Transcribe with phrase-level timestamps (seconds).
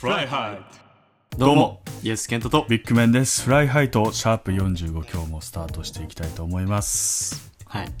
[0.00, 2.64] フライハイどうも、イエスケントと。
[2.70, 7.92] ビッグメンですフライハイとシャープ45今日もスタートしていきたいと思いますはい。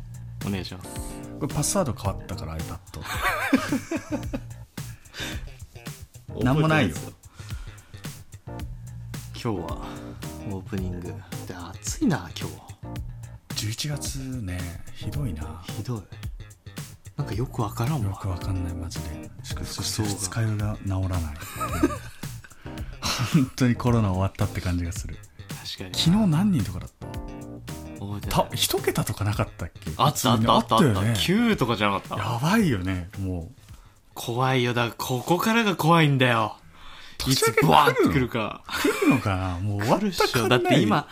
[0.46, 0.88] お願いします。
[1.38, 2.78] これパスワード変わったから iPad
[6.42, 6.96] なんもないよ
[9.34, 9.86] 今日は、
[10.50, 11.02] オープニング。
[11.46, 12.48] で、暑いな、今
[13.56, 14.58] 11月ね
[14.94, 15.72] ひどいな日。
[15.74, 16.02] ひどい。
[17.18, 18.08] なんかよくわからんわ。
[18.08, 21.34] よくわかんないマジでしかし服装が二日酔いが治らない
[23.32, 25.16] 本当にコロナ終わったって感じがする
[25.48, 25.94] 確かに。
[25.94, 26.90] 昨日何人とかだっ
[28.28, 28.44] た？
[28.44, 29.90] た一桁とかなかったっけ？
[29.96, 30.86] あったあったあったあった。
[30.86, 32.22] よね9とかじゃなかった？
[32.22, 33.50] やばいよねも
[34.14, 34.74] 怖いよ。
[34.74, 36.56] だから、ここからが怖いんだよ。
[37.26, 38.64] いつ年明けブワーってくるか。
[38.68, 39.58] う来るのかな？
[39.60, 40.48] もう終わったしょ。
[40.48, 41.06] だって今、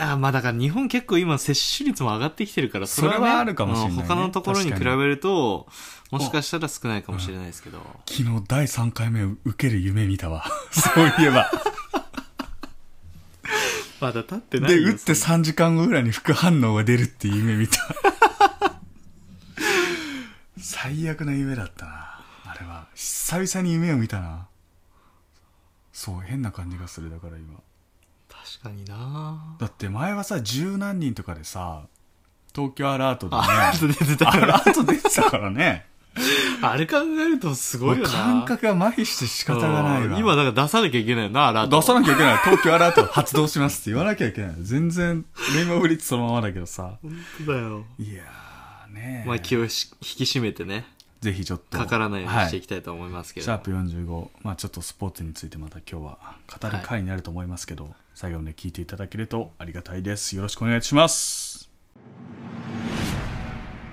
[0.00, 4.02] あまあだから日本結構今接種率も上がってきてるから、それは,、ね、それはあるかもしれないね。
[4.02, 5.66] うん他のところに比べると、
[6.10, 7.80] もしかしたら少ないかもしれないですけど。
[8.06, 10.44] 昨日第3回目を受ける夢見たわ。
[10.70, 11.50] そういえば。
[14.00, 17.78] まだ立ってで打って3時間後ぐらいに副反応が出るっていう夢見た。
[20.56, 22.20] 最悪な夢だったな。
[22.44, 22.86] あれは。
[22.94, 24.46] 久々に夢を見たな。
[25.92, 27.58] そう変な感じがするだから今
[28.60, 31.82] 確かになだって前はさ十何人とかでさ
[32.54, 35.86] 東京アラートでねあ、出てたアラート出てたからね
[36.62, 41.76] あれ考えるとすごいよな感覚が麻痺して仕方がないわうん今だから出さなきゃいけないよな、アラート。
[41.76, 42.36] 出さなきゃいけない。
[42.38, 44.54] 東京アラート発動しますって言わなきゃいけない。
[44.60, 46.98] 全然、レインボーブリッジそのままだけどさ。
[47.02, 47.12] 本
[47.46, 47.84] 当だよ。
[47.98, 50.84] いやーねまあ気をし引き締めてね、
[51.20, 51.78] ぜひちょっと。
[51.78, 53.44] かからないようにしていきはたいと思いますけど。
[53.44, 54.28] シャープ45。
[54.42, 56.18] まあちょっとスポーツについてまた今日は
[56.60, 60.34] 語る回になると思いますけど、最後まで聞いていただけるとありがたいです。
[60.34, 61.70] よろしくお願いします。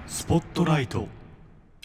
[0.07, 1.07] スポットライト。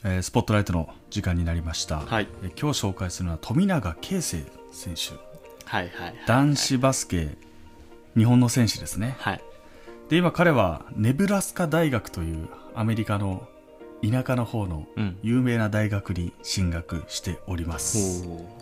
[0.03, 1.99] えースポットライトの時間になりました。
[1.99, 5.17] はいえー今日紹介するのは富永啓生選手。
[5.67, 6.15] はいはいはい。
[6.27, 7.37] 男子バスケ、
[8.17, 9.17] 日本の選手ですね。
[9.19, 9.41] はい。
[10.09, 13.47] で今彼はネブラスカ大学というアメリカの
[14.03, 15.19] 田舎の方のうん。
[15.23, 18.60] 有名な大学に進学しております、お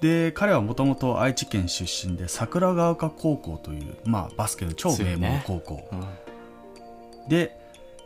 [0.00, 7.28] で彼はもともと愛知県出身で桜ヶ丘高校という、まあ、バスケの超名門高校、うん。
[7.28, 7.56] で、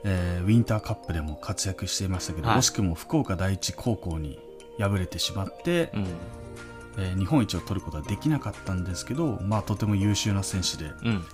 [0.04, 4.38] えーウィンターカップでも活躍していましたけど、はい惜しくも福岡第一高校に
[4.78, 6.06] 敗れてしまって、うん。
[6.98, 11.24] えー日本一を取ることはできなかったんですけど、まあ、とても優秀な選手でうん。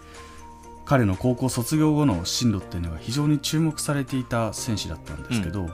[0.87, 5.69] 彼の高校卒業後の進路っていうのが非常に注目されていた選手だったんですけど、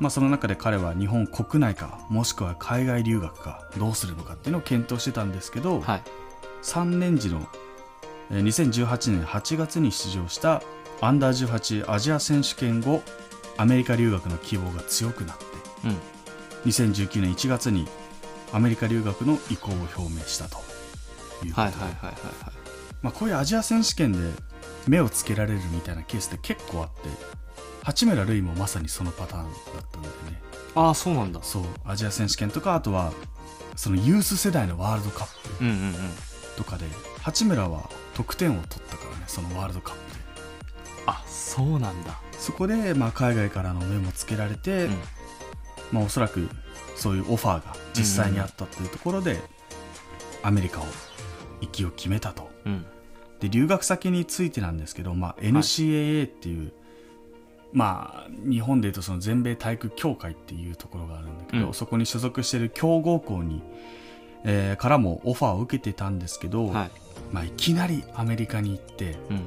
[0.00, 6.02] まあ、その中で彼は日本国内かもしくは海外留学かどうするのかっていうのを検討してたんですけど、はい。
[6.62, 7.46] 3年時の
[8.30, 10.62] えー2018年8月に出場した
[11.00, 13.02] アンダー18アジア選手権後
[13.56, 15.44] アメリカ留学の希望が強くなって
[15.84, 16.70] うん。
[16.70, 17.86] 2019年1月に
[18.52, 20.58] アメリカ留学の意向を表明したと
[21.44, 21.74] いうことで
[23.12, 24.18] こういうアジア選手権で
[24.88, 27.08] 目をつけられるみたいなケースって結構あって
[27.82, 30.12] 八村塁もまさにそのパターンだったんでね
[30.74, 31.42] ああ、そうなんだ。
[31.42, 33.12] そうアジア選手権とかあとは
[33.76, 35.94] そのユース世代のワールドカップうんうんうん。
[36.56, 36.86] とかで
[37.22, 40.20] 八村は得点を取ったからねそのワールドカップで
[41.06, 42.20] あ、そうなんだ。
[42.38, 44.94] そこで、まあ、海外からの目もつけられて、うん。
[45.92, 46.48] まあ、おそらく
[46.96, 49.40] そういうオファーが実際にあったというところで、
[50.42, 50.84] アメリカを
[51.60, 52.86] 行きを決めたとうん。
[53.40, 56.72] で留学先についてなんですけど、まあ、NCAA っていう、
[57.72, 63.62] まあ、日本でいうとその全米体育協会っていうところがあるんだけど、うんそこに所属している強豪校に、
[64.44, 66.90] えーからもオファーを受けてたんですけど、はい。
[67.32, 69.42] まあ、いきなりアメリカに行ってうん。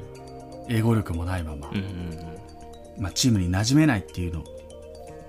[0.70, 2.38] 英語力もないまま、うんうん
[2.98, 4.44] まあ、チームに馴染めないっていうのを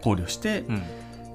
[0.03, 0.75] 考慮して、うん。
[0.77, 0.83] うん。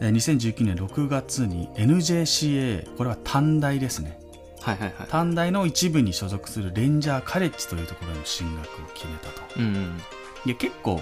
[0.02, 4.18] えー2019年6月に NJCAA これは短大ですね
[4.62, 5.08] はいはいはい。
[5.10, 10.02] 短大の一部に所属するレンジャーカレッジというところへの進学を決めたとうんうん。
[10.46, 11.02] いや結構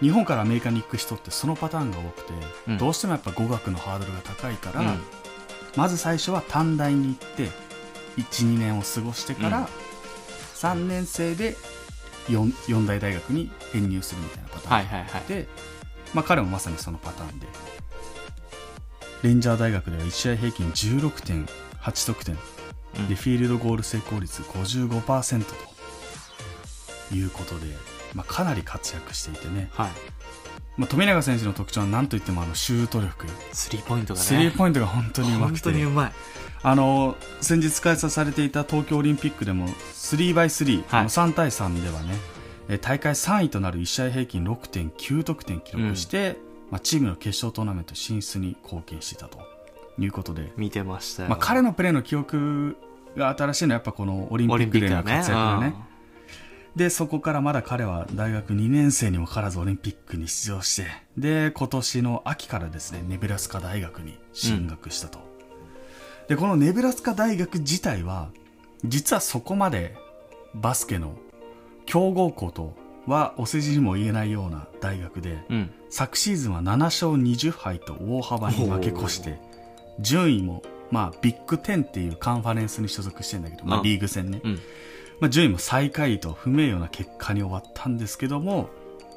[0.00, 2.32] 日本からアメリカに行く人ってそのパターンが多くて、
[2.68, 2.78] うん。
[2.78, 5.00] どうしてもやっぱ語学のハードルが高いから、うん。
[5.76, 7.50] まず最初は短大に行って
[8.16, 9.64] 12年を過ごしてから、うん。
[9.64, 11.56] 3年生で
[12.28, 14.76] 4, 4大大学に編入するみたいなパターン。
[14.76, 15.22] はいはいはい。
[15.28, 15.48] で、
[16.14, 17.46] まあ、彼もまさにそのパターンで。
[19.22, 22.38] レンジャー大学では1試合平均16.8得点。
[22.98, 23.08] うん。
[23.08, 27.66] でフィールドゴール成功率55%ということで、
[28.14, 29.90] まあ、かなり活躍していてね、はい。
[30.76, 34.26] まあ、富永選手の特徴は何といってもあのシュート力、スリーポイントがね。
[34.26, 35.64] スリーポイントが本当にうま本くて。
[35.64, 36.12] 当にうまい。
[36.62, 41.00] あの先日開催されていた東京オリンピックでも 3x3、はい。
[41.00, 42.16] あの3対3ではね
[42.68, 46.36] えー大会3位となる1試合平均6.9得点記録して、
[46.70, 49.38] まあ、チームの決勝トーナメント進出に貢献していたと。
[49.98, 52.76] いうことで、見てましたよ、まあ、彼のプレーの記憶
[53.16, 55.74] が新しいのはやっぱこのオリンピックでの活躍だね
[56.76, 60.86] でそこからまだ彼は大学2年生にもかかわらずオリンピックに出場して
[61.16, 65.18] で今年の秋からですねネブラスカ大学に進学したと、
[66.28, 68.28] でこのネブラスカ大学自体は
[68.84, 69.96] 実はそこまで
[70.54, 71.16] バスケの
[71.86, 72.74] 強豪校と
[73.06, 75.70] はお世辞にも言えないような大学で、うん。
[75.88, 79.38] 昨シーズンは7勝20敗と大幅に負け越して
[80.00, 83.84] 順位もまあビッグ10っていうカンファレンスに所属してんだけど、まあ、うん。
[83.84, 84.58] リーグ戦ね、うん
[85.20, 88.68] まあ、順位も最下位と不名誉な結果に終わったんですけども、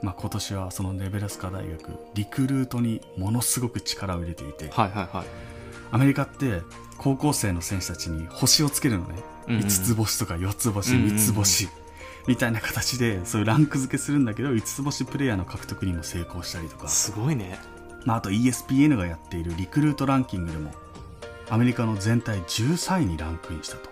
[0.01, 5.25] まあ、今年はそのネブラスカ大学リクルートにものすごく力を入れていてはいはいはい。
[5.91, 6.61] アメリカって
[6.97, 9.15] 高校生の選手たちに星をつけるのね、
[9.47, 11.15] うんうん5つ星とか4つ星うんうんうん。
[11.15, 11.69] 3つ星
[12.27, 16.87] みたいな形でそういうランク付けするんだけど5つ星プレイヤーの獲得にも成功したりとか。
[16.87, 17.57] すごいね。
[18.05, 20.71] まあ、あと ESPN がやっているリクルートランキングでも
[21.49, 23.88] アメリカの全体13位にランクインしたと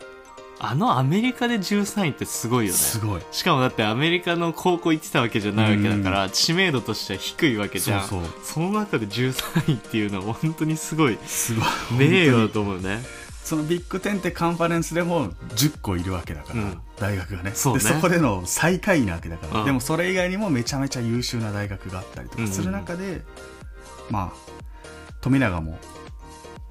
[0.60, 2.78] あのアメリカで13位ってすごいよね。
[2.78, 3.22] すごい。
[3.32, 8.08] しかもだってアメリカの高校行ってたわけじゃないわけだから、知名度としては低いわけじゃん。
[8.08, 11.66] そうその中で13位っていうのは本当にすごいすごい。
[12.10, 13.04] 名誉だと思うね。
[13.44, 16.82] そのビッグ10ってカンファレンスでも10個いるわけだから、うん。
[16.98, 17.52] 大学がね。
[17.54, 17.80] そうね。
[17.80, 19.66] でそこでの最下位なわけだから、うん。
[19.66, 23.22] でもそれ以外にもめちゃめちゃ優秀な大学があったりとかする中で、
[24.10, 24.52] まあ
[25.22, 25.78] 富永も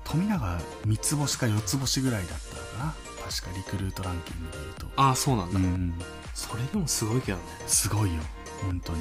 [0.04, 4.86] 富永3つ星か4つ星ぐらいだったのかな確かリクルートランキングでいうと。
[4.96, 5.94] ああそうなんだ、うん。
[6.34, 7.44] それでもすごいけどね。
[7.66, 8.20] すごいよ。
[8.62, 9.00] 本当に。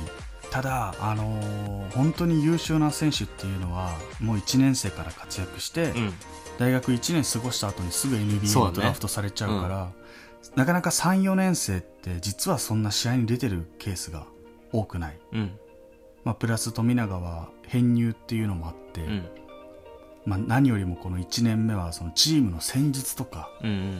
[0.51, 6.13] ただあのー本当に優秀な選手っていうのはもう1年生から活躍して、うん。
[6.57, 8.71] 大学1年過ごした後にすぐ NBA そうだね。
[8.71, 9.91] にドラフトされちゃうから
[10.55, 14.25] なかなか34年生って実はそんな試合に出てるケースが
[14.71, 15.59] 多くない、うん。
[16.23, 19.25] まあ、プラス富永は編入っていうのもあって、うん
[20.25, 23.97] まあ、何よりもこの1年目はそのチームの戦術とか、うんうん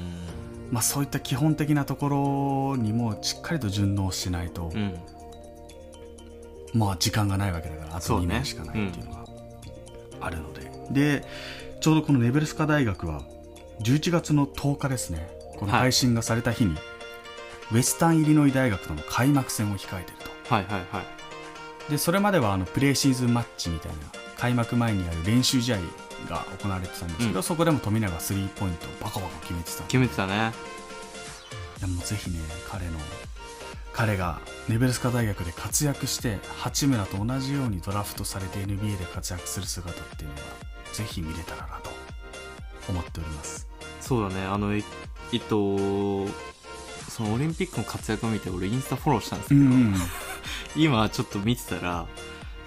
[0.71, 4.81] まあ、そういった基本的なところにもしっかりと順応しないと、うん。
[4.81, 4.99] うん
[6.75, 9.25] まあ時間がないわけだからあと2そうね年しかないっていうのが
[10.19, 11.25] あるので、で
[11.79, 13.21] ちょうどこのネブラスカ大学は
[13.79, 15.29] 11月の10日ですね。
[15.57, 16.75] このはい配信がされた日に、
[17.71, 20.53] ウェスタンイリノイ大学との開幕戦を控えていると。
[20.53, 21.01] はいはいは
[21.87, 21.91] い。
[21.91, 23.97] でそれまではあのプレーシーズンマッチみたいな
[24.37, 25.77] 開幕前にある練習試合
[26.29, 27.43] が行われてたんですけど、うん。
[27.43, 29.77] そこでも富永スリーポイントをバカバカ決めてた。
[29.77, 30.51] んで決めてたね。
[31.79, 32.39] いやもうぜひね
[32.69, 32.93] 彼の
[33.91, 40.41] 彼がネブラスカ大学で活躍して八村と同じようにドラフトされて NBA で活躍する姿っていうのが
[40.93, 41.89] ぜひ見れたらなと
[42.89, 43.67] 思っております。
[44.01, 44.45] そうだね。
[44.45, 44.83] あのえ
[45.31, 46.27] えっと
[47.09, 49.61] そのオリンピックの活躍を見て俺インスタフォローしたんですけど、
[50.75, 52.05] 今ちょっと見てたら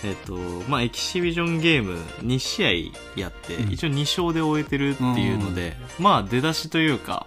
[0.04, 0.34] えっと
[0.68, 3.72] まあエキシビジョンゲーム2試合やって、うん。
[3.72, 7.26] 一応2勝で終えてるっていうので、まあ出だしというか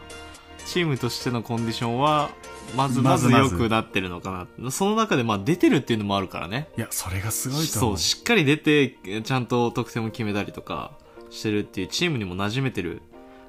[0.66, 2.30] チームとしてのコンディションは
[2.76, 4.72] まずまず良まずまずくなってるのかな。
[4.72, 6.70] その中でまあ出てるっていうのもあるからね。
[6.78, 7.98] いやそれがすごいと思う。
[7.98, 10.92] そうしっかり出てちゃんと得点も決めたりとか
[11.30, 13.02] してるっていうチームにも馴染めてる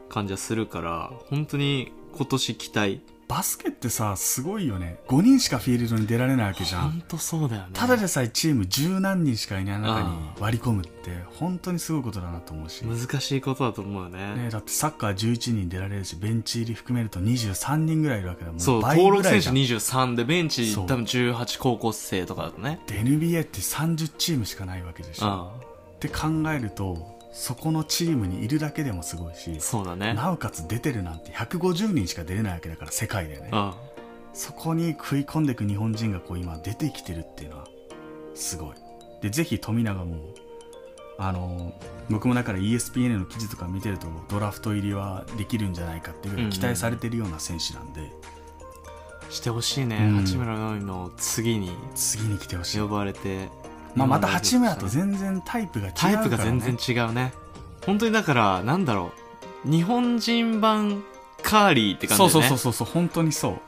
[0.09, 3.01] 感じはするから本当に今年期待
[3.33, 4.99] バスケってさすごいよね。
[5.09, 6.83] 5人しかフィールドに出られないわけじゃん。
[6.83, 7.69] 本当そうだよね。
[7.73, 14.35] ただでさえチーム十何人しかいない中にあ割り込むって本当にすごいことだなと思うし、難しいことだと思うよね。
[14.35, 18.61] ね、だってサッカー11人出られるしベンチ入り含めると23人ぐらいいるわけだもん。
[18.61, 22.81] そう倍登録選手ぐらいじゃん23でベンチ多分18高校生とかだとね。
[22.87, 25.27] で NBA って30チームしかないわけでしょ。
[25.27, 25.53] あ。
[25.97, 30.15] って考えるとそこのチームにいるだけでもすごいしあそうだね。
[30.15, 33.49] なおかつ出てるなんて150人しか出れないわけだから世界でね。
[33.53, 33.75] あ
[34.35, 37.69] そこに食い込んでいく日本人がこう今出てきてるっていうのは
[38.35, 38.75] すごい。
[39.23, 40.17] でぜひ富永も
[41.19, 41.73] あの
[42.11, 48.11] 僕もだから ESPN の記事とか見てるとドラフト入りはできるんじゃないかっていうぐらい期待されてるような選手なんで、
[49.31, 50.17] してほしいね、うん。
[50.17, 52.81] 八村塁の次に次に来てほしい。
[52.81, 53.49] 呼ばれて
[53.95, 57.33] まあ、また八村と全然タイプが違うね、タイプが全然違うね。
[57.85, 59.13] 本当にだからなんだろ
[59.67, 59.71] う。
[59.71, 61.05] 日本人版
[61.43, 63.59] カーリーって感じだそうそうそうそう本当にそう。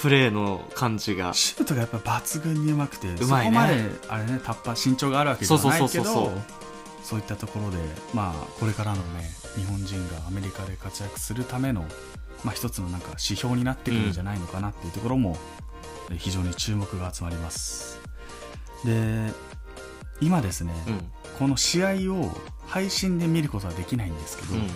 [0.00, 1.34] プレーの感じが。
[1.34, 3.26] シュートがやっぱ抜群にうまくてうまいね。
[3.26, 6.42] そこまであれねタッパー身長があるわけじゃないけどそうそうそうそう
[7.02, 7.18] そう。
[7.18, 7.78] いったところで
[8.14, 11.84] まあこれからのね日本人がアメリカで活躍するための
[12.44, 15.36] まあ一つのなんか指標になってくるんじゃないのかなっていうところも、
[16.10, 18.00] え非常に注目が集まります。
[18.84, 19.32] で
[20.20, 21.12] 今ですね、うん。
[21.38, 22.30] この試合を
[22.66, 24.70] 配信で見ることはできないんですけど、うん。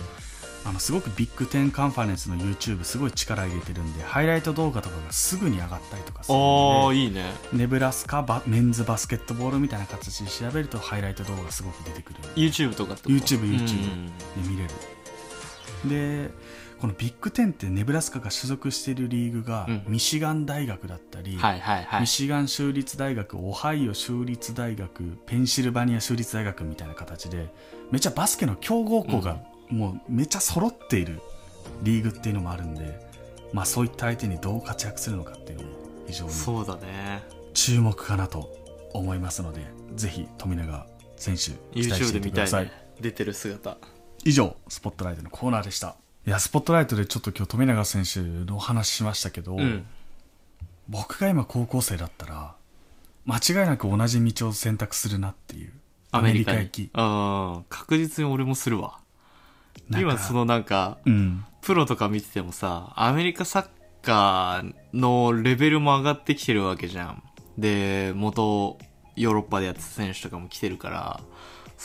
[0.65, 7.23] あのすごくビッグテンカンファレンスの YouTube すごい力入れてるんでハイライト動画とかがすぐに上がったりとかするあのであいいね。
[7.53, 14.07] ネブラスカバメンズバスケットボールみたいな形で調べるとハイライト動画がすごく出てくる YouTube とかってこと？YouTube YouTube うん。
[14.07, 14.13] で
[14.49, 14.69] 見れる。
[15.85, 16.31] で
[16.85, 19.83] このビッグテンってネブラスカが所属しているリーグがうん。
[19.87, 21.39] ミシガン大学だったり、
[21.99, 27.51] ミシガン州立大学オハイオ州立大学ペンシルバニア州立大学みたいな形で
[27.91, 29.39] めっちゃバスケの強豪校が
[29.69, 31.21] もうめっちゃ揃っている
[31.81, 32.99] リーグっていうのもあるんで、
[33.51, 35.69] まあ、そういった相手にどう活躍するのかっていうのも
[36.05, 37.23] 非常にそうだね。
[37.55, 38.55] 注目かなと
[38.93, 39.65] 思いますので
[39.95, 41.41] ぜひ富永選手
[41.81, 42.71] 期待し YouTube ていてくださいね。
[43.01, 43.77] 出てる姿。
[44.23, 45.95] 以上スポットライトのコーナーでした
[46.27, 49.85] いやスポットライトでちょっと今日富永選手のお話ししましたけど、うん。
[50.89, 52.55] 僕が今高校生だったら
[53.25, 55.71] 間違いなく同じ道を選択するなっていう
[56.09, 56.61] アメリカに。
[56.61, 56.89] 行き。
[56.93, 58.97] ああ確実に俺もするわ。
[59.91, 61.45] 今そのなんかうん。
[61.61, 63.67] プロとか見ててもさアメリカサッ
[64.01, 67.23] カーのレベルも上がってきてるわけじゃん。
[67.55, 68.79] で元
[69.15, 71.21] ヨーロッパでやってた選手とかも来てるから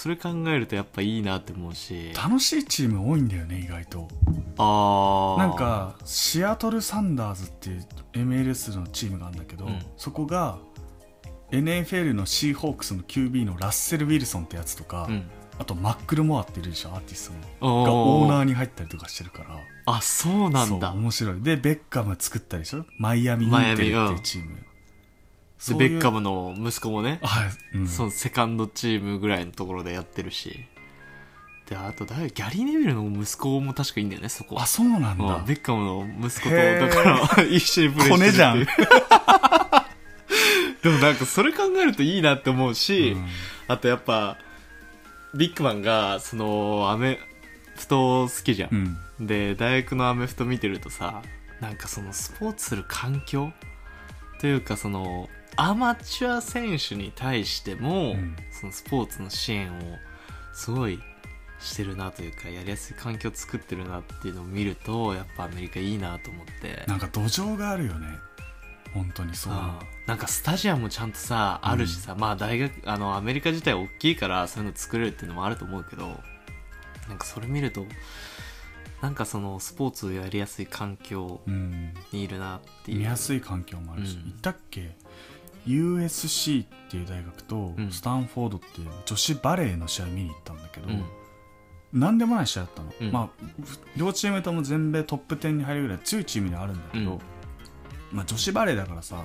[0.00, 2.12] それ考えるとやっぱいいなって思うし。
[2.14, 4.08] 楽しいチーム多いんだよね意外と。
[4.56, 9.78] ああなんかシアトル・サンダーズっていう MLS のチームがあるんだけど、うん。
[9.98, 10.56] そこが
[11.50, 15.28] NFL のシーホークスの QB のラッセル・ウィルソンってやつとか、うん。
[15.58, 19.58] あとマックル・モアっているでしょアーティストのおがオーナーーに入ったりとかしてるから。
[19.84, 20.92] あそうなんだ。
[20.92, 21.42] 面白い。
[21.42, 22.86] でベッカム作ったでしょ？
[22.96, 24.64] マイアミ・インテルっていうチーム
[25.68, 30.64] ベッカムの息子もね、はい、うん、そのセカンドチームぐらいのところでやってるし。
[31.68, 34.56] であと誰ギャリー・ネビルの息子も確かいいんだよねそこ。
[34.58, 37.02] あそうなんだ、うんベッカムの息子とだか
[37.36, 38.72] ら 一緒にプレーしてるって
[40.88, 43.28] でもなんかそれ考えるといいなって思うし、うん。
[43.68, 44.36] あとやっぱ
[45.32, 47.20] ビッグマンがそのアメ
[47.76, 49.26] フト好きじゃん、うん。
[49.26, 51.22] で大学のアメフト見てるとさ
[51.60, 53.52] なんかそのスポーツする環境
[54.40, 58.36] というかそのアマチュア選手に対しても、うん。
[58.50, 59.80] そのスポーツの支援を
[60.52, 61.00] すごい
[61.60, 66.84] してるなというかやりやすい環境を作ってるなっていうのを見るとやっぱアメリカいいなと思って。
[66.86, 68.06] なんか土壌があるよね。
[68.94, 69.52] 本当にそう。
[69.52, 76.20] ああなんかスタジアムもちゃんとさあるしさ、まあ大学あのアメリカ自体大きいからそういうの作れるっていうのもあると思うけど
[77.08, 77.84] なんかそれ見ると
[79.00, 81.94] なんかそのスポーツをやりやすい環境うん。
[82.12, 82.98] にいるなっていう。
[82.98, 84.24] 見やすい環境もあるし、うん。
[84.24, 84.96] 言ったっけ？
[85.66, 87.90] USC っていう大学とうん。
[87.90, 91.04] スタンフォードっていう女子バレーの試合見に行ったんだけど、うん。
[91.92, 93.12] なんでもない試合だったの、うん。
[93.12, 93.44] まあ
[93.96, 97.18] 両チームとも全米トップ10に入るぐらい強いチームにはあるんだけど、うん
[98.12, 99.22] まあ、女子バレーだからさ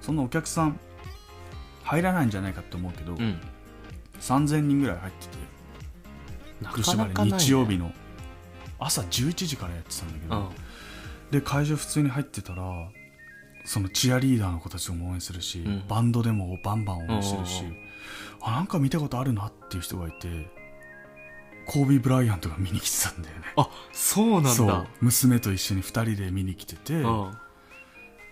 [0.00, 0.78] そんなお客さん
[1.82, 3.40] 入らないんじゃないかって思うけど、うん。
[4.20, 5.36] 3000人ぐらい入ってて
[6.62, 7.92] な女子バレー日曜日の
[8.78, 10.48] 朝11時からやってたんだけど、うん。
[11.30, 12.62] で会場普通に入ってたら
[13.68, 15.84] そのチアリーダーの子たちも応援するし、うん。
[15.86, 17.64] バンドでもバンバン応援してるし、
[18.40, 20.50] あなんか見たことあるなっていう人がいて
[21.66, 23.42] コービー・ブライアントが見に来てたんだよね。
[23.56, 24.66] あそうなんそう。
[24.68, 27.32] だ娘と一緒に2人で見に来てて、うん。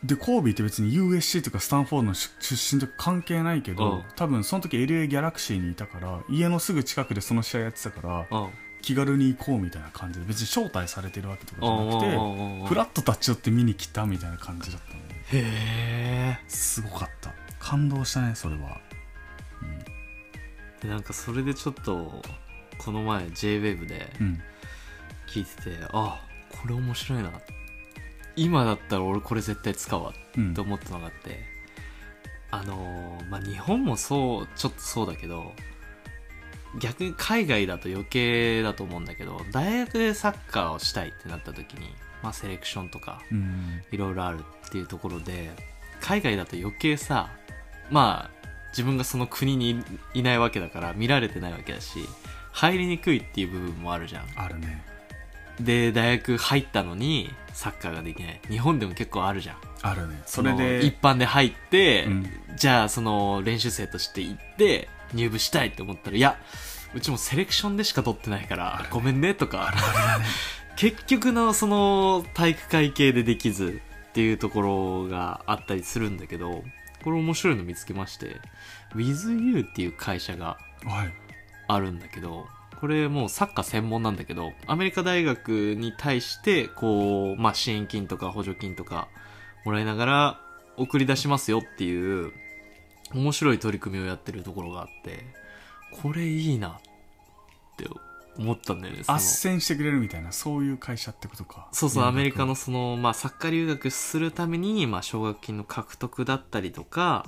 [0.03, 4.03] でコービーって別に USC とかスタンフォードの出出身とか関係ないけど、うん。
[4.17, 8.49] 多分その時 LA ギャラクシーにいたから家のすぐ近くでその試合やってたからうん。
[8.81, 17.33] 気軽に行こうみたいな感じで別に招待されてるわけとかじゃなくてうんフラッと立ち寄って見に来たみたいな感じだったんでへすごかった。
[17.59, 18.81] 感動したねそれは。
[20.85, 22.23] えなんかそれでちょっと
[22.79, 24.41] この前 JWAVE でうん。
[25.27, 26.21] 聞いてて、あ
[26.63, 27.33] これ面白いな。
[28.37, 30.51] 今だったら俺これ絶対使うわうん。
[30.53, 31.41] って思ったのがあって、
[32.51, 35.53] あのーまあ日本もそうちょっとそうだけど
[36.79, 41.89] 逆に海外だと余計だと思うんだけど大学でサッカーをしたいってなった時に、
[42.23, 43.83] まあ、セレクションとかうん。
[43.91, 45.51] いろいろあるっていうところで
[46.01, 47.29] 海外だと余計さ
[47.91, 49.83] まあ自分がその国に
[50.13, 52.01] いないわけだから見られてないわけだし
[52.53, 54.25] 入りにくいっていう部分もあるじゃん。
[54.37, 54.85] あるね。
[55.61, 58.41] で大学入ったのにサッカーができない。
[58.49, 59.57] 日本でも結構あるじゃん。
[59.83, 60.23] あるね。
[60.27, 62.27] それで一般で入って、うん。
[62.57, 66.39] じゃあその練習生として行って入部したいって思ったらいや
[66.95, 69.75] うちもセレクションでしか取ってないから、ごめんねとか
[70.77, 73.81] 結局のその体育会系でできず
[74.11, 76.63] っていうところがあったりするんだけど
[77.03, 78.37] これ面白いの見つけまして
[78.95, 81.13] WithYou っていう会社がはい。
[81.69, 82.47] あるんだけど
[82.81, 89.09] これもうサッカー専門なんだけどアメリカ大学に対してこう、まあ、支援金とか補助金とか
[89.65, 90.41] もらいながら
[90.77, 92.33] 送り出しますよっていう
[93.15, 95.25] 面白い取り組みをやってるところがあって
[96.03, 96.73] これいいなっ
[97.77, 97.85] て
[98.39, 99.05] 思ったんだよね。
[99.05, 99.19] その。
[99.19, 101.69] 斡旋してくれるみたいなそういう会社ってことか。
[101.73, 107.27] そうそう、アメリカののその、まあ、サッカー留学するために、まあ、奨学金の獲得だったりとか、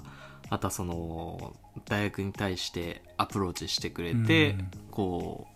[0.51, 4.71] あとはその、大学に対してアプローチしてくれて、うん。
[4.91, 5.47] こ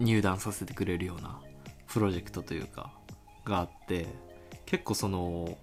[0.00, 1.40] う、入団させてくれるような
[1.88, 2.92] プロジェクトというか、
[3.44, 4.06] があって、
[4.66, 5.58] 結構その、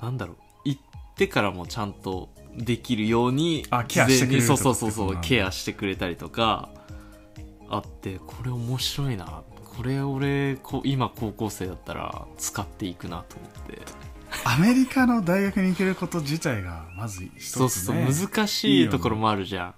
[0.00, 0.80] なんだろう、行っ
[1.16, 6.70] てからもちゃんとできるように、あケアしてくれそうそうそうそう、ケアしてくれたりとか、
[7.70, 9.42] あってこれ面白いな。
[9.76, 13.82] これ俺こ今高校生だったら使っていくなと思って。
[14.44, 19.74] アメリカの大学に行けること自体がまず一つ、ね、そうそう難しいところもあるじゃん。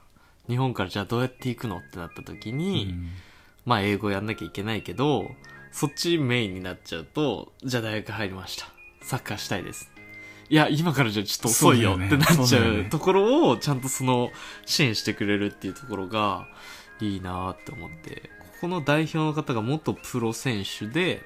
[0.48, 3.08] 日本からじゃあどうやって行くのってなった時に、うん。
[3.64, 5.30] まあ英語やんなきゃいけないけど
[5.70, 8.66] そっちメインになっちゃうとじゃあ大学入りました。
[9.02, 9.90] サッカーしたいです。
[10.48, 14.30] いや今からじゃちょっと遅いよってなっちゃうところをちゃんとその
[14.66, 16.46] 支援してくれるっていうところが
[17.00, 21.22] いいなって思ってここの代表の方が元プロ選手で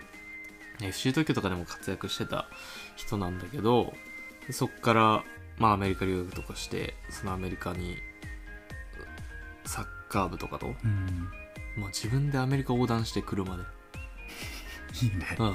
[0.80, 2.46] FC 東京とかでも活躍してた
[2.96, 3.94] 人なんだけど
[4.50, 5.24] そっから
[5.58, 7.96] まあアメリカ留学とかしてそのアメリカに
[9.64, 11.28] サッカー部とかとうん。
[11.76, 13.62] まあ、自分でアメリカ横断して車で、
[15.02, 15.36] いいね。
[15.38, 15.52] うん、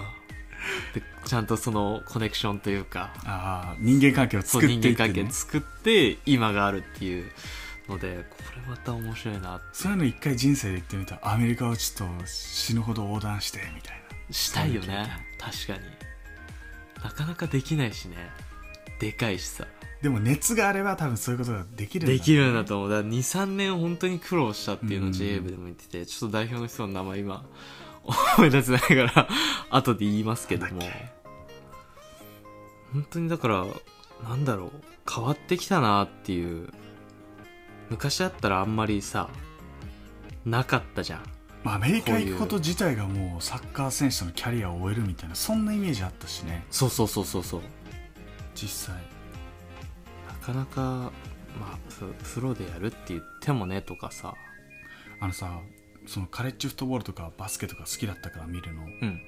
[0.94, 7.32] でちゃんとそのコネクションというかああ人間関係を作っていって、人間関係ね、作って今があるっていう
[7.91, 15.07] のでこれまた面白いなそういうの一回人生で行ってみたらアメリカをちょっと死ぬほど横断してみたいしたいよね。
[15.38, 15.79] 確かに。
[17.03, 18.15] なかなかできないしね。
[19.00, 19.65] でかいしさ。
[19.65, 19.69] な
[20.01, 22.89] でも熱があれば多分そういうことができるんだできるんだと思う。
[22.89, 25.13] だから23年本当に苦労したっていうのをうん。
[25.13, 27.45] JA 部でも言っててちょっと代表の人の名前今
[28.38, 29.27] 思い出せないから
[29.69, 30.81] 後で言いますけども。
[32.93, 33.65] 本当にだから
[34.24, 34.71] なんだろう。
[35.13, 36.69] 変わってきたなっていう
[37.91, 39.29] 昔だったらあんまりさ
[40.45, 41.24] なかったじゃん。
[41.63, 46.65] まあ、アメリカ行くこと自体がもうサッカー選手のキャリアを終えるみたいなそんなイメージあったしね。
[46.71, 47.62] そうそうそうそうそう。
[48.55, 48.95] 実際。
[50.27, 50.81] なかなか
[51.60, 54.33] まあププロでやるって言ってもねとかさ。
[55.19, 55.60] あのさ
[56.08, 58.84] そのカレッジフットボールとかバスケとか好きだったから見るの。
[58.84, 59.21] うん。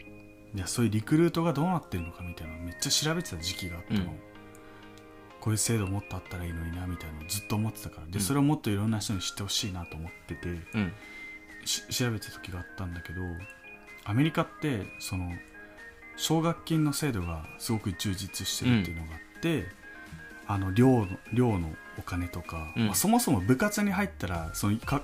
[0.55, 4.32] いやそういうリクルートがどうなってるのかみたいなのめっちゃ調べてた時期があったの、うん
[5.43, 8.07] こういう制度もっとあったらいいのになみたいなのずっと思ってたから。
[8.07, 8.21] で、うん。
[8.21, 10.47] それをもっといろんな人に知ってほしいなと思ってて。
[10.73, 10.93] うん。
[11.65, 13.21] し調べてた時があったんだけど
[14.05, 15.31] アメリカってその
[16.17, 19.65] 奨学金の制度がすごく充実してるっていうのがあって、
[20.47, 22.85] あの寮の寮のお金とか、うん。
[22.85, 25.03] まあ、そもそも部活に入ったらそのか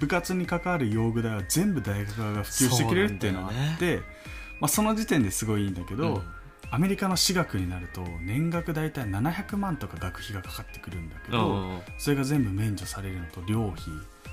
[0.00, 4.00] 部活に関わる用具代は全部大学側が普及してくれるっていうのがあって
[4.58, 6.22] まあ、その時点ですごいいいんだけど、
[6.74, 11.80] アメリカの私学になると年額大体700万とか学費がかかってくるんだけど、うんうんうん。
[11.98, 13.84] それが全部免除されるのと寮費、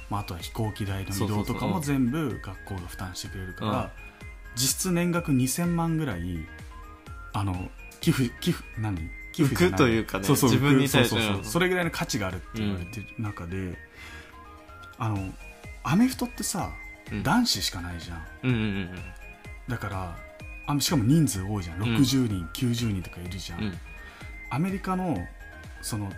[0.10, 3.90] まあ、あとは飛行機代の移動とかも全部学校が負担してくれるから、うん。
[4.56, 6.40] 実質年額2000万ぐらい
[7.34, 8.98] あの寄付寄付何？
[9.34, 13.78] 寄付というかねそうそう自分に対してそれぐらいの価値があるって言われてる中で、
[14.98, 15.18] あの
[15.84, 16.72] アメフトってさ、
[17.12, 17.24] うん。
[17.24, 18.90] 男子しかないじゃんうんうんうん。
[19.68, 20.29] だから
[20.70, 21.82] あしかも人数多いじゃん。
[21.82, 23.78] 60人、90人とかいるじゃん、うん。
[24.52, 25.18] アメリカの
[25.82, 26.12] その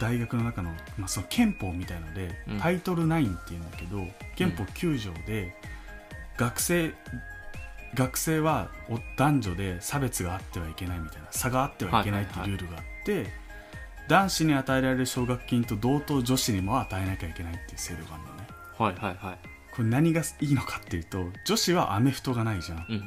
[0.00, 2.58] 大学の中の,、まあその憲法みたいので、うん。
[2.58, 5.54] タイトル9っていうんだけど憲法9条で、
[6.36, 6.92] 学生
[7.94, 13.26] 学生はお男女で差別があってはいけないみたいな差があってはいけないっていうルールがあって、
[14.08, 18.46] 男子に与えられる奨学金と同等女子にも与えなきゃいけないっていう制度があるのね。
[18.78, 19.38] はいはいはい。
[19.76, 22.86] これ何がいいのかっていうと女子はアメフトがないじゃん。
[22.88, 23.02] うん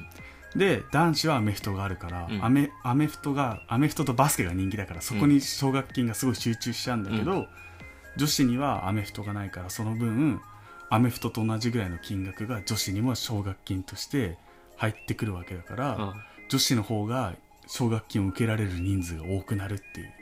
[0.55, 2.45] で男子はアメフトがあるから、うん。
[2.45, 7.47] アメアメフトがアメフトとバスケが人気だからそこに奨学金がすごい集中しちゃうんだけど、う
[8.17, 10.41] 女子にはアメフトがないからその分
[10.89, 14.37] アメフトと同じぐらいの金額が女子にも奨学金として
[14.77, 16.13] 入ってくるわけだから、うん。
[16.49, 17.33] 女子の方が
[17.67, 20.13] 奨学金を受けられる人数が多くなるっていう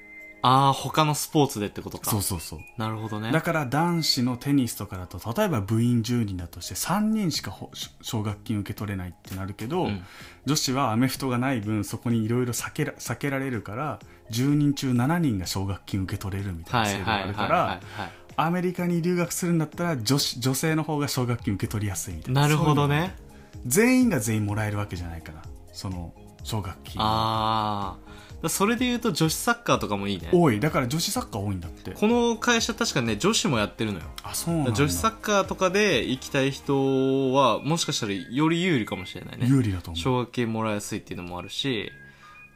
[0.46, 2.12] ああ他のスポーツでってことか。
[2.12, 2.60] そうそうそう。
[2.78, 3.32] なるほどね。
[3.32, 10.04] だから男子のテニスとかだと例えば部員10人だとして3人しかほ奨学金受け取れないってなるけど、うん。
[10.46, 14.00] 女子はアメフトがない分そこにいろいろ避けら避けられるから
[14.32, 17.82] 10人中7人が奨学金受け取れるみたいな制度があるから
[18.36, 22.42] アメリカに留学するんだったら女子女性の方が奨学金受け取りやすいみたいな。
[22.42, 23.16] いなるほどね。
[23.66, 28.13] 全員が全員もらえるわけじゃないからその奨学金ああ
[28.50, 30.30] それで言うと女子サッカーとかもいいね。
[30.32, 30.60] 多い。
[30.60, 31.92] だから女子サッカー多いんだって。
[31.92, 34.06] この会社確かね女子もやってるのよ。
[34.24, 34.72] あそうなんだ。
[34.74, 39.48] 女子サッカーとかで行きたい人はもしかしたらより有利かもしれないね。
[39.48, 40.02] 有利だと思う。
[40.02, 41.90] 奨学金もらいやすいっていうのもあるし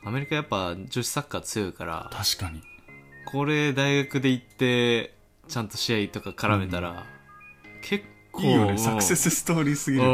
[0.04, 2.62] アメリカやっぱ女子サッカー強いから確かに。
[3.26, 5.14] これ大学で行って
[5.48, 7.06] ちゃんと試合とか絡めたら、
[7.82, 8.78] 結構いいよね。
[8.78, 10.04] サクセスストーリーすぎる。
[10.04, 10.08] う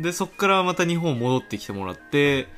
[0.00, 0.02] ん。
[0.02, 2.48] でそっからまた日本戻ってきてもらって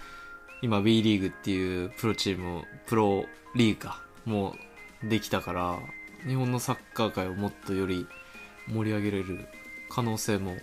[0.62, 4.02] 今 WE リーグっていうプロチームプロリーグか。
[4.24, 4.54] も
[5.04, 5.78] うできたから
[6.26, 8.06] 日本のサッカー界をもっとより
[8.68, 9.48] 盛り上げれる
[9.90, 10.56] 可能性も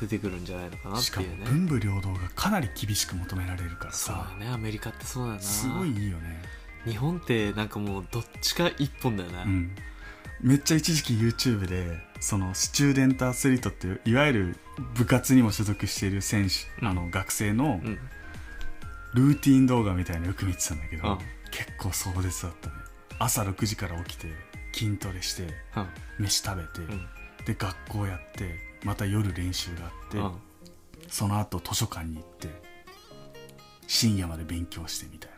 [0.00, 1.44] 出てくるんじゃないのかなっしていうね。
[1.44, 4.50] 文武両道がかなり厳しく求められるからそうさだね。
[4.50, 5.42] アメリカってそうだよな。
[5.42, 6.42] すごいいいよね。
[6.86, 9.70] 日本ってなんかもうどっちか一本だよね、うん。
[10.40, 14.56] めっちゃ一時期 YouTube でそのスチューデントアスリートっていういわゆる
[14.94, 16.88] 部活にも所属している選手、うん。
[16.88, 17.98] あの学生のうん
[19.16, 21.18] ルーティン動画みたいなのよく見てたんだけど、うん。
[21.50, 22.74] 結構壮絶だったね。
[23.18, 24.28] 朝6時から起きて
[24.74, 26.24] 筋トレしてうん。
[26.26, 27.06] 飯食べて、うん。
[27.46, 30.32] で学校やってまた夜練習があって、うん。
[31.08, 32.48] その後図書館に行って
[33.86, 35.30] 深夜まで勉強してみたい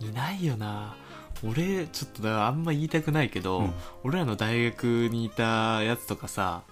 [0.00, 0.96] いないよな。
[1.44, 3.74] 俺ちょっとだからあんま言いたくないけど、うん。
[4.02, 6.62] 俺らの大学にいたやつとかさ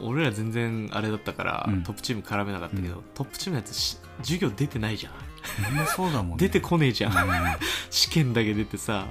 [0.00, 1.82] 俺ら全然あれだったから、うん。
[1.84, 3.02] トップチーム絡めなかったけど、うん。
[3.14, 5.33] トップチームのやつし授業出てないじゃんな
[5.68, 6.36] みんなそうだもんね。
[6.38, 7.36] 出てこねえじゃん、うん。
[7.90, 9.06] 試験だけ出てさ。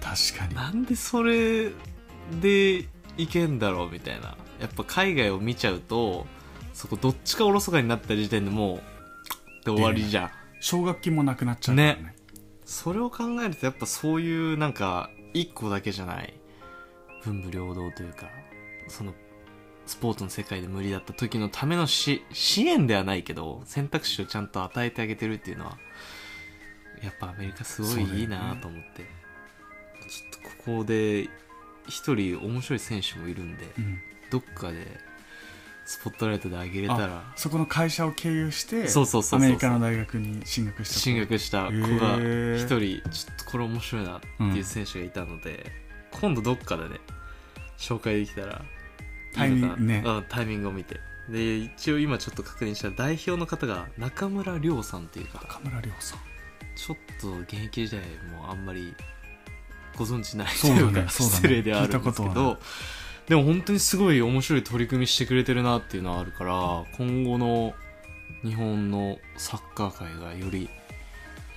[0.00, 0.54] 確かに。
[0.54, 1.70] なんでそれ
[2.40, 4.36] でいけんだろうみたいな。
[4.60, 6.26] やっぱ海外を見ちゃうと
[6.72, 10.30] そこどっちかおろそかになった時点でもうで終わりじゃん。
[10.60, 12.14] 奨学金もなくなっちゃうからね。
[12.64, 16.34] それを考えるとやっぱそういうなんか一個だけじゃない。
[17.24, 18.28] 文武両道というか
[18.88, 19.12] その
[19.92, 25.76] スポーツの世界で無理だった時のためのし支援ではないけど選択肢をちゃんと与えてあげてるっていうのは
[27.02, 29.02] やっぱアメリカすごいいいなと思って、
[30.08, 31.28] ちょっとここで
[31.88, 34.00] 一人面白い選手もいるんでうん。
[34.30, 34.86] どっかで
[35.84, 37.22] スポットライトであげれたら。
[37.36, 41.66] そこの会社を経由してそうそうそうそうアメリカの大学に進学した進学した。
[41.66, 42.16] 子が
[42.56, 42.78] 一人
[43.10, 45.70] ちょっとこれ面白いなっていう選手がいたので、
[46.18, 47.00] 今度どっかでね
[47.76, 48.62] 紹介できたら
[49.32, 50.02] タイミングね。
[50.04, 51.00] うん、タイミングを見て。
[51.28, 55.46] で一応今ちょっと確認した代表の方が中村亮さんっていう方。
[55.46, 56.18] 中村亮さん。
[56.74, 58.02] ちょっと現役時代
[58.34, 58.94] もあんまり
[59.96, 62.58] ご存知ないというかね失礼ではあるんですけど
[63.28, 67.74] でも本当にすごい面白い取り組みしてくれてるなっていうのはあるから今後の
[68.42, 70.68] 日本のサッカー界がより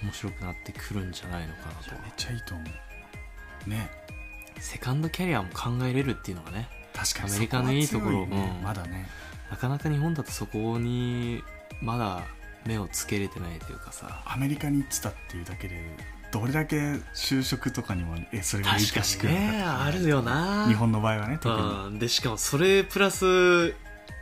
[0.03, 2.01] 面白くなってくるんじゃないのかなと。
[2.03, 2.63] めっちゃいいと思
[3.65, 3.69] う。
[3.69, 3.89] ね。
[4.59, 7.31] セカンドキャリアも考えれるっていうのがね確かに。
[7.31, 8.19] アメリカのいいところ。
[8.19, 8.61] うん。
[8.63, 9.07] まだね。
[9.49, 11.43] なかなか日本だとそこに
[11.81, 12.23] まだ
[12.65, 14.23] 目をつけれてないというかさ。
[14.25, 15.81] アメリカに行ってたっていうだけで
[16.31, 16.77] どれだけ
[17.13, 19.63] 就職とかにもえそれが確か生かしてくるのかね。
[19.63, 20.67] あるよな。
[20.67, 21.67] 日本の場合はね特に。
[21.67, 21.99] うん。
[21.99, 23.75] でしかもそれプラス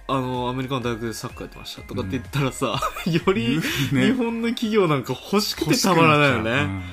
[0.05, 3.61] あのアメリカの大学でサッカーやってましたとかって言ったらさ、より
[3.93, 4.07] ね。
[4.07, 6.83] 日本の企業なんか欲しくてたまらないよね、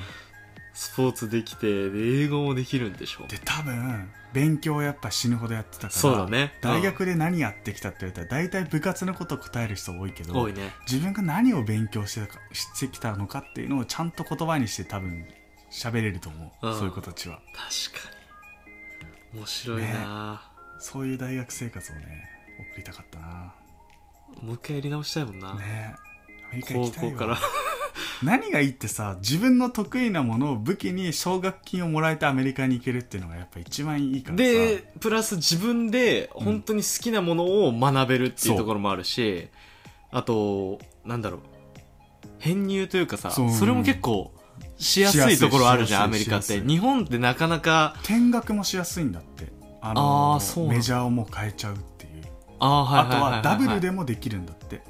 [0.73, 6.53] スポーツできてで英語もできるんでしょで多分勉強やっぱ死ぬほどやってたからそうだね。
[6.61, 10.71] 大学で何やってきたって言われたら大体部活のことを答える人多いけど多いね。
[10.89, 15.25] 自分が何を勉強してたかしてきたのかっていうのをちゃんと言葉にして多分
[15.69, 16.73] 喋れると思う、うん。
[16.75, 17.41] そういう子たちは。
[17.53, 18.09] 確か
[19.33, 19.39] に。
[19.39, 22.01] 面白いな、そういう大学生活をね
[22.71, 23.53] 送りたかったな。
[24.41, 25.95] もう一回やり直したいもんな、ね。
[26.49, 27.11] アメリカ行高きたいわ。
[27.11, 27.37] 校から
[28.23, 34.43] 何がいいってさ自分の得意なものを武器に奨学金をもらえてアメリカに行けるっていうのがやっぱ一番いいからさ。
[34.43, 39.47] でプラス自分で本当に好きなものを学べるっていうところもあるし、
[40.11, 41.39] あとなんだろう。
[42.39, 44.31] 編入というかさそれも結構
[44.77, 46.59] しやすいところあるじゃんアメリカって。
[46.61, 49.51] 日本ってなかなか見学もしやすいんだって。
[49.81, 49.93] あ
[50.35, 50.77] あーそうなんだ。
[50.77, 52.23] メジャーをもう変えちゃうっていう。
[52.59, 54.81] あーはいあとはダブルででもできるんだって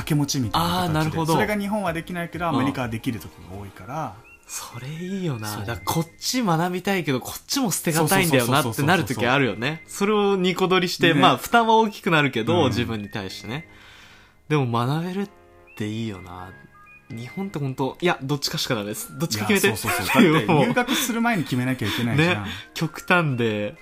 [0.00, 1.34] 掛け持ちみたいなあーなるほど。
[1.34, 4.14] それが日本はできないけどアメリカはできる時が多いから。
[4.46, 5.46] それいいよな。
[5.48, 5.60] そう。
[5.60, 9.84] だからこっち学びたいけどこっちも捨てがたいんだよなそうそうそうそうそうってなる時あるよね。
[9.86, 11.20] それをニコ取りして、ね。
[11.20, 12.68] まあ負担は大きくなるけど、うん。
[12.70, 13.68] 自分に対してね。
[14.48, 15.30] でも学べるっ
[15.76, 16.50] ていいよな。
[17.10, 19.16] 日本って本当いやどっちかしかダメです。
[19.18, 19.76] どっちか決めて。
[19.76, 20.32] そうそうそう。
[20.32, 20.66] だってもう。
[20.66, 22.50] 入学する前に決めなきゃいけないじゃん、ね。
[22.74, 23.76] 極端で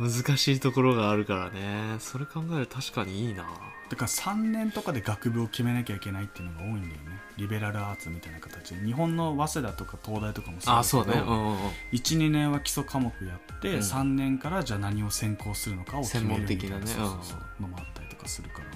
[0.00, 1.96] 難しいところがあるからね。
[2.00, 3.44] それ考えると確かにいいな
[3.90, 7.20] だから3年とかで学部を決めなきゃいけないっていうのが多いんだよね。
[7.36, 8.84] リベラルアーツみたいな形で。
[8.84, 11.30] 日本の早稲田とか東大とかもあそうだけどね。
[11.30, 11.56] うんうんうん。
[11.92, 13.78] 12年は基礎科目やって、うん。
[13.80, 16.86] 3年からじゃあ何を専攻するのかを決めるみたいなね。
[16.86, 17.62] そうそうそう。
[17.62, 18.64] のもあったりとかするから。
[18.64, 18.74] いや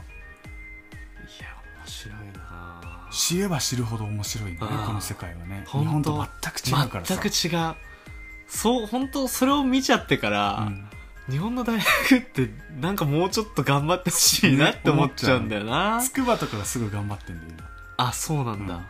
[1.79, 3.09] 面白いな。
[3.11, 5.65] 知れば知るほど面白いねこの世界はね。
[5.67, 7.15] 日本と全く違うからさ。
[7.15, 7.75] 全く違う。
[8.47, 10.89] そう本当それを見ちゃってから、うん
[11.31, 12.49] 日本の大学って
[12.81, 18.81] なんかもうちょっと頑張ってほしいなって思っちゃうんだよな、筑波とかがすぐ頑張ってんだよ今あそうなんだ、うん。
[18.81, 18.87] やっ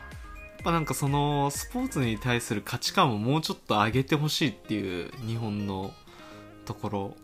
[0.63, 5.93] ぱなんかそのスポーツに対する価値観をもうちょっと上げてほしいっていう日本の
[6.65, 7.17] ところ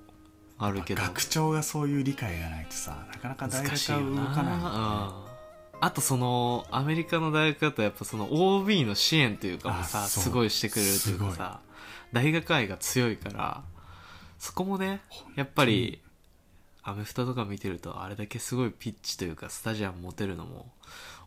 [0.59, 1.03] あるけど。
[1.03, 4.65] 学長がそういう理解がないとさなかなか大学は動かないよね。
[4.65, 5.81] うん。
[5.81, 11.61] あとそのアメリカの大学だとやっぱその OB の支援というかもさすごいしてくれるというかさ
[12.13, 13.63] 大学愛が強いから
[14.45, 15.01] そこもね
[15.37, 16.03] やっぱり
[16.83, 20.71] アメフトとか見てるとあれだけすごいピッチというかスタジアム持てるのも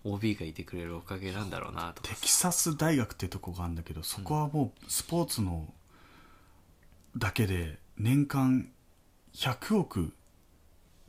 [0.03, 2.03] OB がいてくれるおかげなんだろうなと。
[2.03, 5.65] かテキサス大学ってとこがあるんだけどそこはもうスポーツの
[7.17, 8.69] だけで年間
[9.33, 10.13] 100億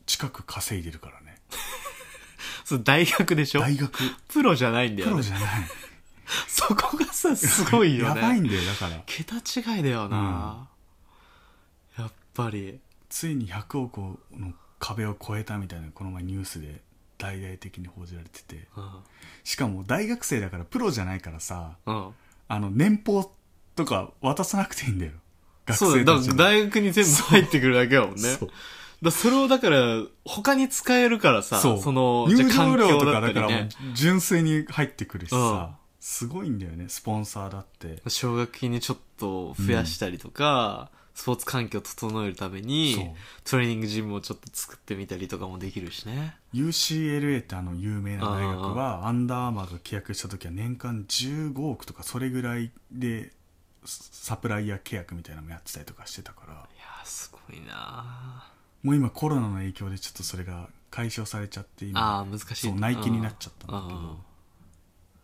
[0.07, 1.37] 近く稼いでるからね。
[2.65, 3.61] そう大学でしょ？
[3.61, 3.93] 大学。
[4.29, 5.13] プロじゃないんだよね。
[5.13, 5.45] プロじゃない。
[6.49, 8.21] そこがさすごいよね。
[8.23, 9.03] やばいんだよだから。
[9.05, 10.78] 桁違いだよな、やっ
[12.39, 16.81] ぱりついに100億の壁を越えたみたいなこの前ニュースで
[17.19, 18.69] 大々的に報じられてて。
[18.77, 18.91] うん。
[19.43, 22.11] しかも大学生だからプロじゃないからさうん。
[22.47, 23.31] あの年俸
[23.75, 25.13] とか渡さなくていいんだよ。
[25.67, 26.05] 学そうだよ。
[26.05, 28.39] だから生たちに大学に全部入ってくるだけだもんね。
[29.03, 31.93] だそれをだから他に使えるからさそう。
[31.93, 33.49] の入場料とかだから
[33.95, 35.39] 純粋に入ってくるしうん。
[35.41, 36.89] さすごいんだよね。
[36.89, 38.01] スポンサーだって。
[38.09, 43.11] 奨学金にちょっと増やしたりとか、スポーツ環境を整えるために
[43.43, 46.37] トレーニングジムをちょっと作ってみたりとかもできるしね。
[46.55, 49.47] UCLA ってあの有名な大学はアンダー。
[49.47, 53.33] アーマーが契約した時は年間15億とかそれぐらいで
[53.85, 56.53] サプライヤー契約みたいなのもやってたりとかしてたから。
[56.53, 58.47] いやーすごいな
[58.85, 62.69] もう今コロナの影響でちょっとそれが解消されちゃってあ今あー難しい。
[62.69, 64.03] そうナイキになっちゃったんだけうん。
[64.05, 64.19] ど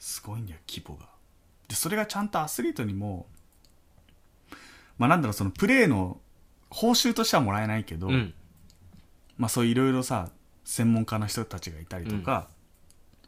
[0.00, 1.07] すごいんだよ規模が。
[1.68, 3.26] でそれがちゃんとアスリートにも
[4.98, 6.20] まあなんだろうそのプレーの
[6.70, 8.35] 報酬としてはもらえないけど、うん。
[9.37, 10.30] まあそういろいろさ
[10.64, 12.48] 専門家の人たちがいたりとか、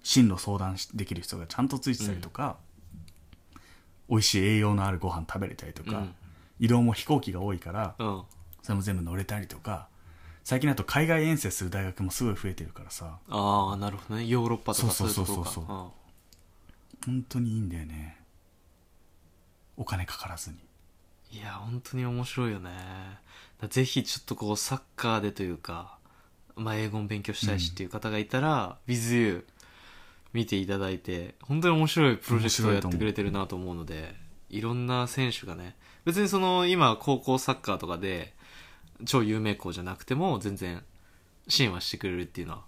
[0.03, 2.57] 進路相談しできる人がちゃんとついてたりとか、
[4.09, 6.15] 美味しい栄養のあるご飯食べれたりとか、うん。
[6.59, 8.23] 移動も飛行機が多いからうん。
[8.63, 9.89] それも全部乗れたりとか
[10.43, 14.27] 最近だと海外遠征する大学もすごい増えてるからさああなるほどね。
[14.27, 15.51] ヨーロッパとかそそうういうところか。
[15.51, 15.93] そうそうそう
[17.05, 18.19] 本当にいいんだよね。
[19.77, 20.57] お金かからずに。
[20.57, 20.61] うん
[21.37, 22.71] いや本当に面白いよね。
[23.61, 25.99] だぜひちょっとこうサッカーでというか、
[26.57, 29.45] まあ、英語も勉強したいしっていう方がいたら、WithYou
[30.33, 34.15] 見ていただいて本当に面白いプロジェクトをやってくれてるなと思うので
[34.51, 38.35] いろんな選手がね別にその今高校サッカーとかで
[39.07, 40.83] 超有名校じゃなくても全然
[41.49, 42.61] 支援はしてくれるっていうのは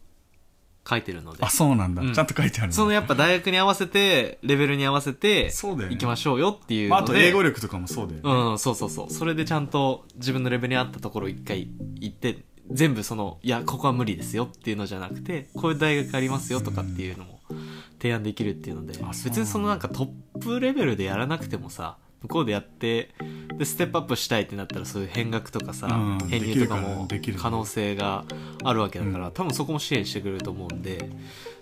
[0.88, 1.44] 書いてるので。
[1.44, 2.14] あそうなんだ、うん。
[2.14, 5.94] ちゃんと書いてあるんだそのやっぱ大学に合わせてレベルに合わせてそうだよね。
[5.96, 9.10] 行きましょうよっていうまあ、あと英語力とかもそうだよね、うん、そうそうそう。
[9.10, 11.68] それでちゃんと自分のレベルに合ったところを一回
[12.00, 17.40] 行って、全部その、いや、ここは無理ですよっていうのじゃなくて、こういう大学ありますよとかっていうのも
[17.98, 18.98] 提案できるっていうので。
[19.02, 20.04] あ、そう別にそのなんかト
[20.36, 23.10] ップレベルでやらなくてもさ、向こうでやって、
[23.56, 26.28] で、ステップアップしたいってなったらそういう変学とかさ、うん。
[26.28, 28.24] 編入とかも可能性が
[28.64, 29.32] あるわけだから、うん。
[29.32, 31.10] 多分そこも支援してくれると思うんで、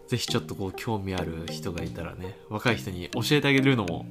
[0.09, 4.07] ぜひちょっとこう興味ある人がいたらね、若い人に教えてあげるのも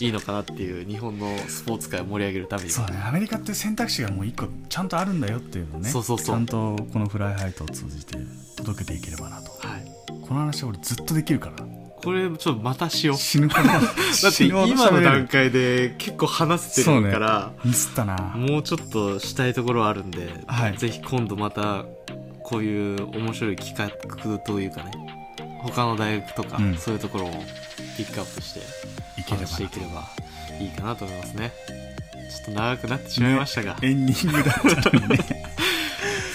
[0.00, 2.68] いいのかなっていう日本のスポーツ界を盛り上げるために。
[2.68, 3.00] もそうね。
[3.02, 5.88] アメリカって選択肢がもう一個ちゃんとあるんだよっていうのをね。
[5.88, 6.26] そうそうそう。
[6.26, 8.18] ちゃんとこのフライハイトを通じて
[8.56, 9.50] 届けていければなと。
[9.66, 9.96] はい。
[10.26, 13.16] この話は俺ずっとできるからこれちょっとまたしよう。
[13.16, 18.16] 死ぬほどだだって今の段階で結構話せてるから、ミスったな。
[18.36, 20.76] もうちょっとしたいところはあるんで、はい。
[20.76, 21.84] ぜひ今度また
[22.42, 24.92] こういう面白い企画というかね、
[25.62, 26.76] 他の大学とか、うん。
[26.76, 27.30] そういうところを
[27.96, 28.60] ピックアップして
[29.20, 29.46] いければ。
[29.46, 30.04] 話していければ
[30.60, 31.52] いいかなと思いますね。
[32.30, 35.18] ちょっと長くなってしまいましたが、エンディングだったのにね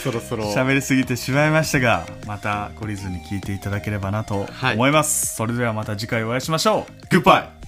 [0.02, 0.46] そろそろ。
[0.54, 7.08] 喋りすぎてしまいましたがまた懲りずに聞いていただければなと思います、それではまた次回お会いしましょう。
[7.10, 7.61] グッバイ